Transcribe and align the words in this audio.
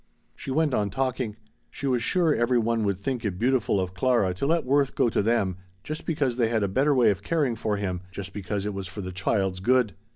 She 0.35 0.49
went 0.49 0.73
on 0.73 0.89
talking. 0.89 1.35
She 1.69 1.85
was 1.85 2.01
sure 2.01 2.33
every 2.33 2.57
one 2.57 2.83
would 2.85 2.97
think 2.99 3.23
it 3.23 3.37
beautiful 3.37 3.79
of 3.79 3.93
Clara 3.93 4.33
to 4.33 4.47
let 4.47 4.65
Worth 4.65 4.95
go 4.95 5.09
to 5.09 5.21
them 5.21 5.57
just 5.83 6.07
because 6.07 6.37
they 6.37 6.49
had 6.49 6.63
a 6.63 6.67
better 6.67 6.95
way 6.95 7.11
of 7.11 7.21
caring 7.21 7.55
for 7.55 7.77
him, 7.77 8.01
just 8.11 8.33
because 8.33 8.65
it 8.65 8.73
was 8.73 8.87
for 8.87 9.01
the 9.01 9.11
child's 9.11 9.59
good. 9.59 9.93